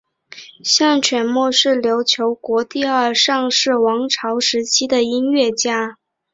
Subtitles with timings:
[0.63, 5.99] 向全谟是琉球国第二尚氏王朝时期的音乐家。